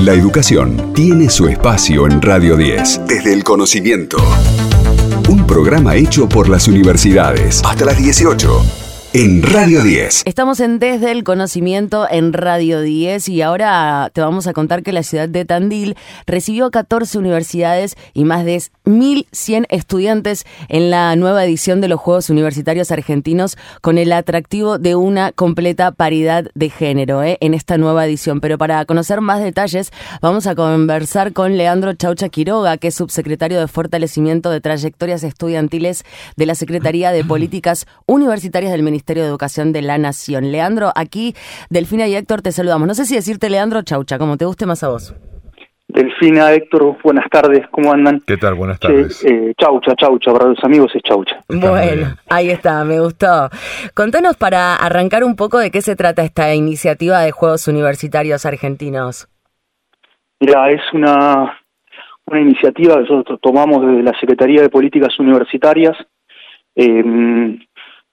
[0.00, 3.02] La educación tiene su espacio en Radio 10.
[3.06, 4.16] Desde el conocimiento.
[5.28, 7.60] Un programa hecho por las universidades.
[7.62, 8.79] Hasta las 18
[9.12, 10.22] en Radio 10.
[10.24, 14.92] Estamos en Desde el Conocimiento en Radio 10 y ahora te vamos a contar que
[14.92, 21.44] la ciudad de Tandil recibió 14 universidades y más de 1.100 estudiantes en la nueva
[21.44, 27.24] edición de los Juegos Universitarios Argentinos con el atractivo de una completa paridad de género
[27.24, 27.36] ¿eh?
[27.40, 28.40] en esta nueva edición.
[28.40, 29.90] Pero para conocer más detalles
[30.20, 36.04] vamos a conversar con Leandro Chaucha Quiroga, que es subsecretario de Fortalecimiento de Trayectorias Estudiantiles
[36.36, 40.52] de la Secretaría de Políticas Universitarias del Ministerio Ministerio de Educación de la Nación.
[40.52, 41.34] Leandro, aquí
[41.70, 42.86] Delfina y Héctor te saludamos.
[42.86, 45.14] No sé si decirte Leandro Chaucha, como te guste más a vos.
[45.88, 48.20] Delfina, Héctor, buenas tardes, ¿cómo andan?
[48.26, 48.56] ¿Qué tal?
[48.56, 49.24] Buenas tardes.
[49.24, 51.42] Eh, chaucha, chaucha, para los amigos es chaucha.
[51.48, 53.48] Bueno, ahí está, me gustó.
[53.94, 59.28] Contanos para arrancar un poco de qué se trata esta iniciativa de Juegos Universitarios Argentinos.
[60.40, 61.58] Mira, es una,
[62.26, 65.96] una iniciativa que nosotros tomamos desde la Secretaría de Políticas Universitarias.
[66.76, 67.58] Eh,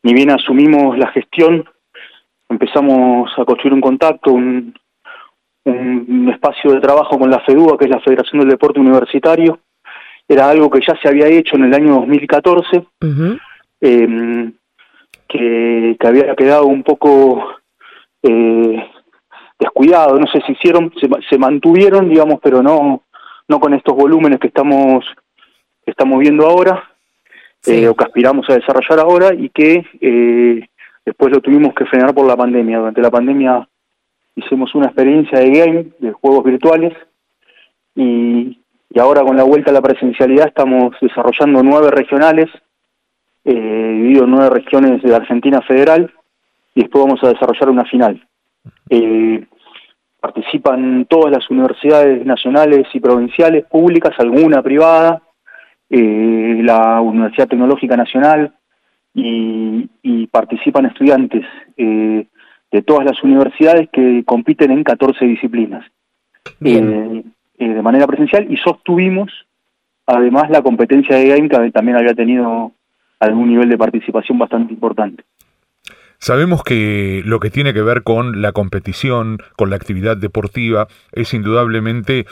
[0.03, 1.65] ni bien asumimos la gestión,
[2.49, 4.73] empezamos a construir un contacto, un,
[6.31, 9.59] espacio de trabajo con la FEDUA, que es la Federación del Deporte Universitario.
[10.27, 12.85] Era algo que ya se había hecho en el año 2014,
[13.81, 14.53] em,
[15.27, 17.55] que, había quedado un poco
[18.23, 18.81] eh,
[19.59, 20.17] descuidado.
[20.19, 20.93] No sé si hicieron,
[21.29, 23.03] se, mantuvieron, digamos, pero no,
[23.47, 25.05] no con estos volúmenes que estamos,
[25.83, 26.86] que estamos viendo ahora.
[27.67, 30.67] Eh, o que aspiramos a desarrollar ahora y que eh,
[31.05, 32.77] después lo tuvimos que frenar por la pandemia.
[32.79, 33.67] Durante la pandemia
[34.35, 36.93] hicimos una experiencia de game, de juegos virtuales,
[37.93, 38.57] y,
[38.97, 42.49] ahora con la vuelta a la presencialidad estamos desarrollando nueve regionales,
[43.43, 46.11] eh, en nueve regiones de Argentina Federal,
[46.73, 48.25] y después vamos a desarrollar una final.
[48.89, 49.45] Eh,
[50.19, 55.21] participan todas las universidades nacionales y provinciales, públicas, alguna privada,
[55.89, 58.53] eh, la Universidad Tecnológica Nacional
[59.13, 61.45] y, participan estudiantes
[61.77, 62.27] eh,
[62.71, 65.85] de todas las universidades que compiten en 14 disciplinas
[66.61, 67.23] eh,
[67.57, 69.31] eh, de manera presencial y sostuvimos
[70.05, 72.73] además la competencia de game que también había tenido
[73.19, 75.23] algún nivel de participación bastante importante.
[76.19, 81.33] Sabemos que lo que tiene que ver con la competición, con la actividad deportiva, es
[81.33, 82.25] indudablemente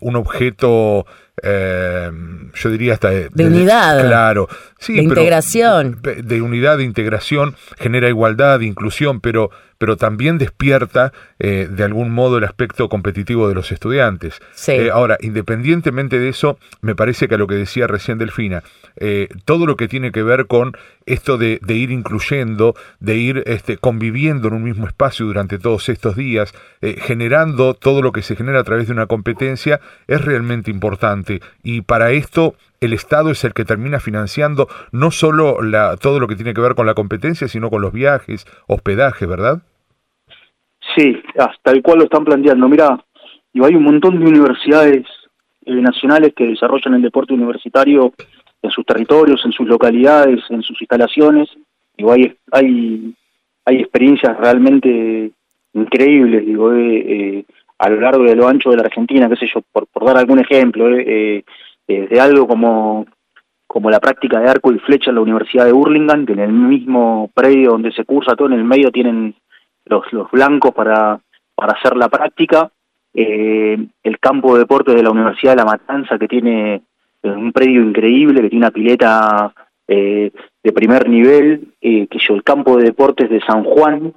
[0.00, 1.06] un objeto
[1.42, 2.10] eh,
[2.54, 4.06] yo diría hasta de, unidad.
[4.06, 6.00] Claro, sí, de integración.
[6.02, 12.36] De unidad, de integración, genera igualdad, inclusión, pero, pero también despierta eh, de algún modo
[12.36, 14.38] el aspecto competitivo de los estudiantes.
[14.66, 18.62] Eh, ahora, independientemente de eso, me parece que a lo que decía recién Delfina,
[18.96, 20.76] eh, todo lo que tiene que ver con
[21.06, 25.88] esto de, de ir incluyendo, de ir este, conviviendo en un mismo espacio durante todos
[25.88, 26.52] estos días,
[26.82, 31.80] generando todo lo que se genera a través de una competencia, es realmente importante y
[31.80, 36.36] para esto el Estado es el que termina financiando no solo la, todo lo que
[36.36, 39.62] tiene que ver con la competencia, sino con los viajes, hospedaje, ¿verdad?
[40.96, 42.68] Sí, hasta el cual lo están planteando.
[42.68, 42.98] Mira,
[43.54, 45.06] hay un montón de universidades
[45.66, 48.14] eh, nacionales que desarrollan el deporte universitario
[48.62, 51.50] en sus territorios, en sus localidades, en sus instalaciones.
[51.96, 53.14] y hay, hay,
[53.66, 55.30] hay experiencias realmente
[55.74, 57.44] increíbles, digo, eh,
[57.78, 60.04] a lo largo y de lo ancho de la Argentina, qué sé yo, por, por
[60.04, 61.44] dar algún ejemplo, eh,
[61.90, 63.06] eh, de algo como,
[63.66, 66.52] como la práctica de arco y flecha en la Universidad de Burlingame, que en el
[66.52, 69.34] mismo predio donde se cursa todo, en el medio tienen
[69.86, 71.20] los, los blancos para,
[71.54, 72.70] para hacer la práctica,
[73.14, 76.82] eh, el campo de deportes de la Universidad de La Matanza, que tiene
[77.22, 79.52] un predio increíble, que tiene una pileta
[79.88, 84.14] de primer nivel, que yo, el campo de deportes de San Juan,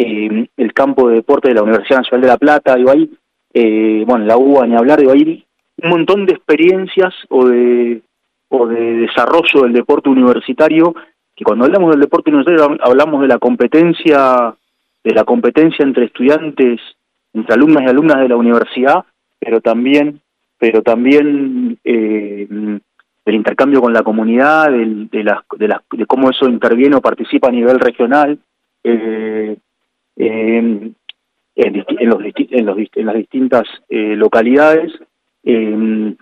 [0.00, 3.10] eh, el campo de deporte de la Universidad Nacional de La Plata, digo, ahí,
[3.52, 5.44] eh, bueno, la UBA ni hablar, digo, ahí
[5.82, 8.02] un montón de experiencias o de,
[8.48, 10.94] o de desarrollo del deporte universitario,
[11.36, 14.54] que cuando hablamos del deporte universitario hablamos de la competencia,
[15.04, 16.80] de la competencia entre estudiantes,
[17.32, 19.04] entre alumnas y alumnas de la universidad,
[19.38, 20.20] pero también,
[20.58, 26.48] pero también eh, del intercambio con la comunidad, de, las, de, las, de cómo eso
[26.48, 28.38] interviene o participa a nivel regional,
[28.82, 29.56] eh,
[30.16, 30.94] en,
[31.56, 34.92] los, en, los, las distintas eh, localidades,
[35.42, 36.16] em,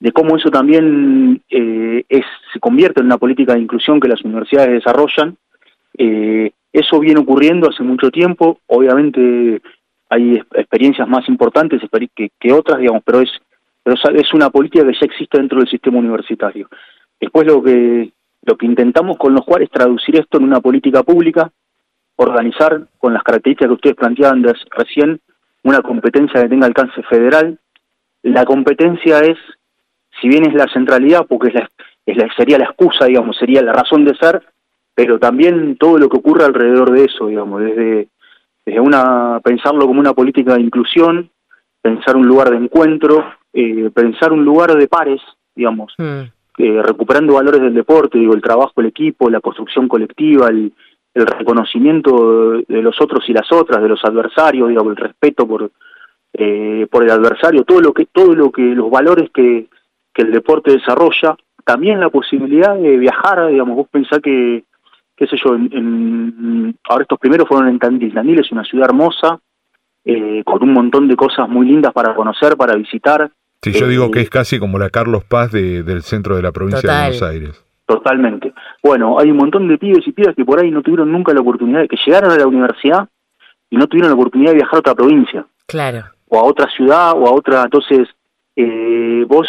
[0.00, 4.22] de cómo eso también eh, es, se convierte en una política de inclusión que las
[4.22, 5.36] universidades desarrollan.
[5.96, 9.60] Eh, eso viene ocurriendo hace mucho tiempo, obviamente
[10.10, 11.82] hay experiencias más importantes
[12.38, 13.30] que, otras, digamos, pero es,
[13.82, 16.68] pero es una política que ya existe dentro del sistema universitario.
[17.20, 18.12] Después lo que,
[18.42, 21.50] lo que intentamos con los cuales es traducir esto en una política pública
[22.18, 24.44] organizar con las características que ustedes planteaban
[24.76, 25.20] recién
[25.62, 27.58] una competencia que tenga alcance federal.
[28.22, 29.38] La competencia es,
[30.20, 31.70] si bien es la centralidad, porque es la,
[32.06, 34.42] es la, sería la excusa, digamos, sería la razón de ser,
[34.94, 38.08] pero también todo lo que ocurre alrededor de eso, digamos, desde,
[38.66, 41.30] desde una, pensarlo como una política de inclusión,
[41.80, 45.20] pensar un lugar de encuentro, eh, pensar un lugar de pares,
[45.54, 46.22] digamos, mm.
[46.58, 50.72] eh, recuperando valores del deporte, digo, el trabajo, el equipo, la construcción colectiva, el,
[51.14, 55.70] el reconocimiento de los otros y las otras, de los adversarios, digamos, el respeto por,
[56.38, 59.66] eh, por el adversario, todo lo que, todo lo que, los valores que,
[60.14, 64.64] que el deporte desarrolla, también la posibilidad de viajar, digamos, vos pensás que,
[65.16, 69.40] qué sé yo, en, ahora estos primeros fueron en Tandil, Tandil es una ciudad hermosa,
[70.04, 73.30] eh, con un montón de cosas muy lindas para conocer, para visitar.
[73.60, 76.88] Sí, yo digo que es casi como la Carlos Paz del centro de la provincia
[76.88, 77.64] de Buenos Aires.
[77.84, 78.52] Totalmente.
[78.82, 81.40] Bueno, hay un montón de pibes y pibas que por ahí no tuvieron nunca la
[81.40, 83.08] oportunidad de que llegaran a la universidad
[83.70, 85.46] y no tuvieron la oportunidad de viajar a otra provincia.
[85.66, 86.04] Claro.
[86.28, 87.62] O a otra ciudad o a otra.
[87.62, 88.08] Entonces,
[88.56, 89.48] eh, vos,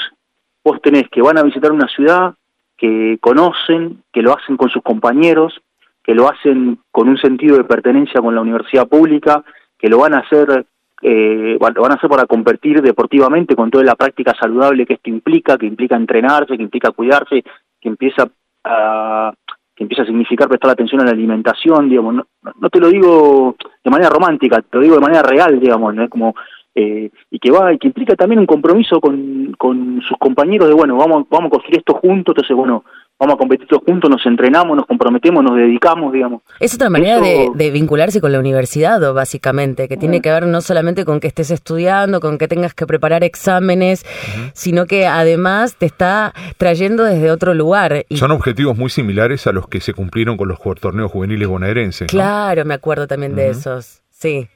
[0.63, 2.35] vos tenés que van a visitar una ciudad
[2.77, 5.59] que conocen, que lo hacen con sus compañeros,
[6.03, 9.43] que lo hacen con un sentido de pertenencia con la universidad pública,
[9.77, 10.65] que lo van a hacer
[11.01, 15.09] eh, lo van a hacer para competir deportivamente con toda la práctica saludable que esto
[15.09, 17.43] implica, que implica entrenarse, que implica cuidarse,
[17.79, 18.29] que empieza
[18.63, 19.33] a
[19.75, 22.27] que empieza a significar prestar atención a la alimentación, digamos, no,
[22.59, 26.03] no te lo digo de manera romántica, te lo digo de manera real, digamos, ¿no?
[26.03, 26.35] es como
[26.79, 30.73] eh, y que va y que implica también un compromiso con, con sus compañeros de
[30.73, 32.83] bueno vamos vamos a construir esto juntos entonces bueno
[33.19, 36.41] vamos a competir todos juntos, nos entrenamos, nos comprometemos, nos dedicamos, digamos.
[36.59, 41.03] Es otra manera de, vincularse con la universidad, básicamente, que tiene que ver no solamente
[41.03, 44.05] con que estés estudiando, con que tengas que preparar exámenes,
[44.53, 48.05] sino que además te está trayendo desde otro lugar.
[48.11, 52.07] Son objetivos muy similares a los que se cumplieron con los torneos juveniles bonaerenses.
[52.07, 54.47] Claro, me acuerdo también de esos, sí.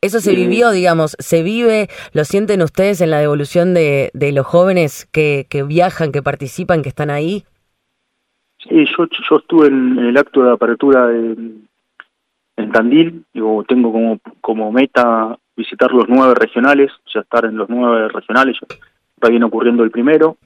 [0.00, 4.46] Eso se vivió, digamos, se vive, lo sienten ustedes en la devolución de, de los
[4.46, 7.44] jóvenes que, que viajan, que participan, que están ahí.
[8.58, 11.68] Sí, yo, yo estuve en el acto de apertura en,
[12.56, 17.56] en Tandil, digo, tengo como, como meta visitar los nueve regionales, o sea, estar en
[17.56, 18.56] los nueve regionales,
[19.20, 20.36] ya viene ocurriendo el primero.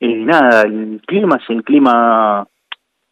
[0.00, 2.46] y nada, el clima es el clima,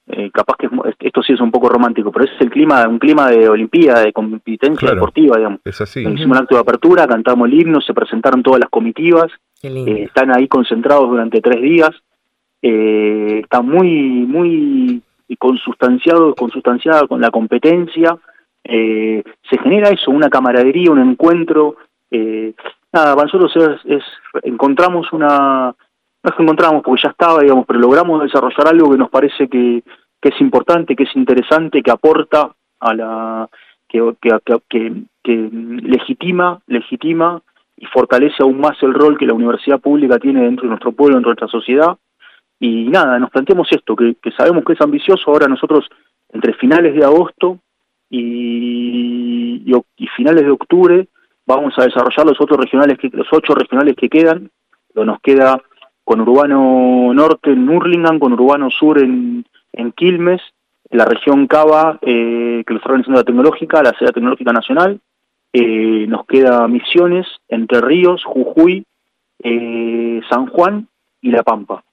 [0.08, 0.69] eh, capaz que
[1.00, 4.12] esto sí es un poco romántico, pero es el clima, un clima de Olimpíada, de
[4.12, 5.60] competencia deportiva, digamos.
[5.64, 6.00] Es así.
[6.00, 9.31] Hicimos un acto de apertura, cantamos el himno, se presentaron todas las comitivas,
[9.62, 11.90] eh, están ahí concentrados durante tres días
[12.60, 15.02] eh, está muy, muy
[15.38, 18.16] consustanciado, consustanciada con la competencia,
[18.64, 21.76] eh, se genera eso, una camaradería, un encuentro,
[22.11, 22.54] eh,
[22.93, 24.02] nada, para nosotros es,
[24.43, 25.75] encontramos una,
[26.23, 29.49] no es que encontramos porque ya estaba, digamos, pero logramos desarrollar algo que nos parece
[29.49, 29.82] que,
[30.20, 33.49] que es importante, que es interesante, que aporta a la,
[33.88, 34.38] que, que,
[34.69, 34.93] que,
[35.23, 37.43] que legitima, legitima
[37.76, 41.17] y fortalece aún más el rol que la universidad pública tiene dentro de nuestro pueblo,
[41.17, 41.97] dentro de nuestra sociedad,
[42.61, 45.88] y nada, nos planteamos esto, que, sabemos que es ambicioso, ahora nosotros
[46.31, 47.59] entre finales de agosto
[48.11, 51.09] y, y, finales de octubre
[51.47, 54.50] vamos a desarrollar los otros regionales, que, los ocho regionales que quedan,
[54.94, 55.62] lo nos queda
[56.08, 59.44] con Urbano Norte en Nurlingan, con Urbano Sur en,
[59.75, 60.40] en Quilmes,
[60.88, 65.00] la región Cava, eh, que lo está organizando la tecnológica, la sede tecnológica nacional,
[65.52, 68.87] eh, nos queda Misiones, Entre Ríos, Jujuy,
[69.42, 70.88] eh, San Juan
[71.21, 71.85] y La Pampa.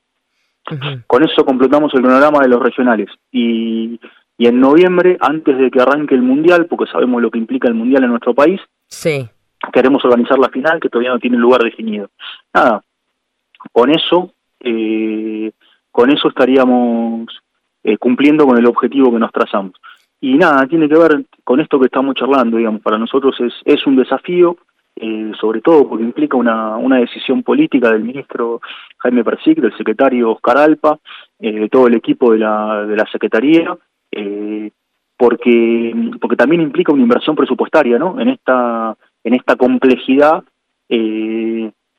[1.08, 3.10] Con eso completamos el panorama de los regionales.
[3.34, 4.00] Y,
[4.38, 7.74] y en noviembre, antes de que arranque el Mundial, porque sabemos lo que implica el
[7.74, 9.28] Mundial en nuestro país, sí.
[9.74, 12.10] queremos organizar la final, que todavía no tiene lugar definido.
[12.54, 12.82] Nada,
[13.72, 15.52] con eso, eh,
[15.92, 17.28] con eso estaríamos
[17.84, 19.74] eh, cumpliendo con el objetivo que nos trazamos.
[20.22, 23.86] Y nada, tiene que ver con esto que estamos charlando, digamos, para nosotros es, es
[23.86, 24.58] un desafío,
[24.96, 28.62] eh, sobre todo porque implica una, una decisión política del ministro
[28.98, 31.00] Jaime Persic, del secretario Oscar Alpa,
[31.38, 33.78] de todo el equipo de la, de la Secretaría,
[35.18, 38.20] porque, porque también implica una inversión presupuestaria ¿no?
[38.20, 40.44] en, esta, en esta complejidad.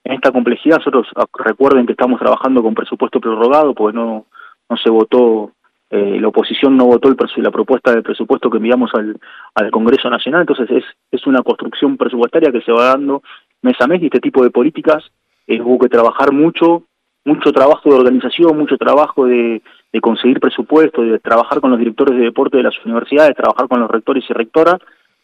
[0.06, 4.26] En esta complejidad, nosotros recuerden que estamos trabajando con presupuesto prorrogado, porque no,
[4.70, 5.50] no se votó
[5.90, 9.18] eh, la oposición no votó el la propuesta de presupuesto que enviamos al,
[9.54, 13.22] al Congreso Nacional, entonces es, es una construcción presupuestaria que se va dando
[13.62, 15.04] mes a mes y este tipo de políticas
[15.48, 16.84] eh, hubo que trabajar mucho,
[17.24, 19.60] mucho trabajo de organización, mucho trabajo de,
[19.92, 23.80] de conseguir presupuesto, de trabajar con los directores de deporte de las universidades, trabajar con
[23.80, 24.76] los rectores y rectoras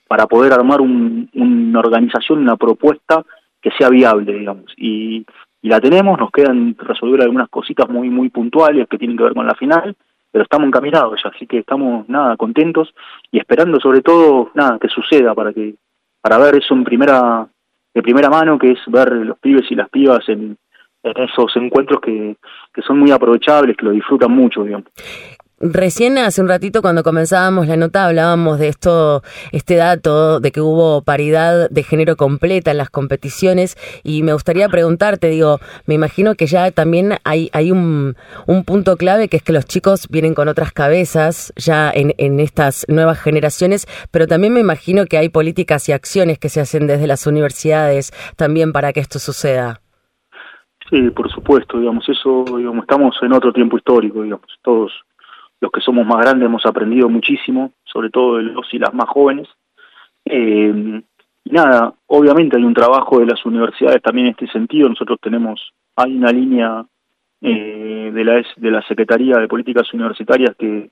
[0.09, 3.25] para poder armar un, una organización, una propuesta
[3.63, 4.73] que sea viable, digamos.
[4.77, 5.25] Y,
[5.63, 9.35] y la tenemos, nos quedan resolver algunas cositas muy, muy puntuales que tienen que ver
[9.35, 9.97] con la final,
[10.31, 12.93] pero estamos encaminados ya, así que estamos nada contentos
[13.31, 15.75] y esperando sobre todo nada que suceda para que
[16.21, 17.47] para ver eso en primera
[17.95, 20.57] de primera mano, que es ver los pibes y las pibas en,
[21.03, 22.37] esos encuentros que,
[22.73, 24.87] que son muy aprovechables, que lo disfrutan mucho, digamos.
[25.65, 30.61] Recién hace un ratito cuando comenzábamos la nota hablábamos de esto, este dato de que
[30.61, 36.35] hubo paridad de género completa en las competiciones y me gustaría preguntarte, digo, me imagino
[36.35, 38.17] que ya también hay, hay un,
[38.49, 42.41] un punto clave que es que los chicos vienen con otras cabezas ya en, en
[42.41, 46.89] estas nuevas generaciones, pero también me imagino que hay políticas y acciones que se hacen
[46.89, 49.81] desde las universidades también para que esto suceda.
[50.91, 54.91] Sí, por supuesto, digamos, eso, digamos, estamos en otro tiempo histórico, digamos, todos
[55.63, 59.49] los que somos más grandes hemos aprendido muchísimo, sobre todo los y las más jóvenes.
[60.25, 61.01] Eh,
[61.45, 64.89] y nada, obviamente hay un trabajo de las universidades también en este sentido.
[64.89, 66.85] Nosotros tenemos, hay una línea
[67.41, 70.91] eh, de, la, de la Secretaría de Políticas Universitarias que,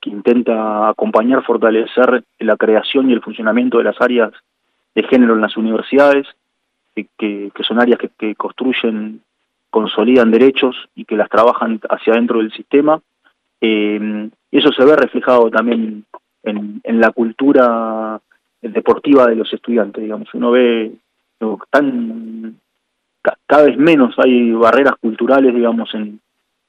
[0.00, 4.32] que intenta acompañar, fortalecer la creación y el funcionamiento de las áreas
[4.96, 6.26] de género en las universidades,
[6.92, 9.20] que, que, son áreas que, que construyen,
[9.70, 13.00] consolidan derechos y que las trabajan hacia adentro del sistema
[13.60, 16.04] eh, eso se ve reflejado también
[16.42, 18.20] en, la cultura
[18.62, 20.28] deportiva de los estudiantes, digamos.
[20.34, 20.92] Uno ve
[21.70, 22.56] tan
[23.46, 26.20] cada vez menos hay barreras culturales, digamos, en,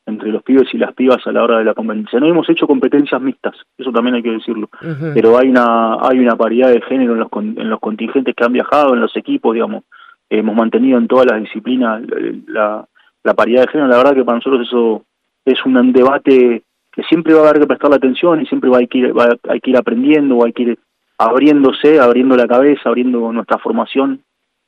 [0.06, 2.20] entre los pibes y las pibas a la hora de la competencia.
[2.20, 4.70] No hemos hecho competencias mixtas, eso también hay que decirlo,
[5.14, 8.54] pero hay una hay una paridad de género en los, en los contingentes que han
[8.54, 9.84] viajado, en los equipos, digamos.
[10.32, 12.04] Hemos mantenido en todas las disciplinas
[12.48, 12.86] la,
[13.24, 13.88] la paridad de género.
[13.88, 15.04] La verdad que para nosotros eso
[15.44, 18.80] es un debate que siempre va a haber que prestar la atención y siempre va,
[18.86, 19.14] que ir,
[19.50, 20.80] hay que ir aprendiendo o hay que ir
[21.18, 24.22] abriéndose, abriendo la cabeza, abriendo nuestra formación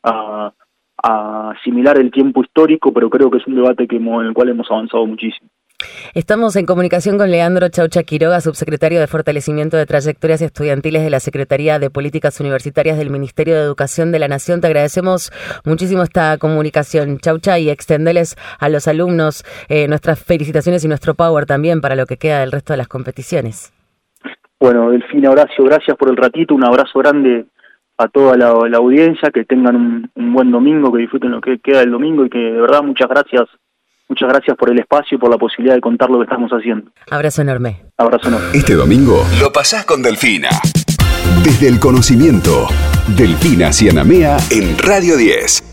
[0.03, 0.51] a,
[1.03, 4.49] a asimilar el tiempo histórico, pero creo que es un debate que en el cual
[4.49, 5.49] hemos avanzado muchísimo.
[6.13, 11.19] Estamos en comunicación con Leandro Chaucha Quiroga, subsecretario de Fortalecimiento de Trayectorias Estudiantiles de la
[11.19, 14.59] Secretaría de Políticas Universitarias del Ministerio de Educación de la Nación.
[14.59, 15.31] Te agradecemos
[15.65, 21.45] muchísimo esta comunicación, Chaucha, y extenderles a los alumnos eh, nuestras felicitaciones y nuestro power
[21.45, 23.73] también para lo que queda del resto de las competiciones.
[24.59, 27.45] Bueno, Delfina, Horacio, gracias por el ratito, un abrazo grande
[27.97, 31.79] a toda la, audiencia, que tengan un, un buen domingo, que disfruten lo que queda
[31.79, 33.47] del domingo y que de verdad muchas gracias
[34.12, 36.91] Muchas gracias por el espacio y por la posibilidad de contar lo que estamos haciendo.
[37.10, 37.84] Abrazo enorme.
[37.96, 38.48] Abrazo enorme.
[38.53, 40.50] Este domingo lo pasás con Delfina.
[41.46, 42.68] Desde el conocimiento,
[43.15, 45.70] Delfina Cianamea en Radio 10.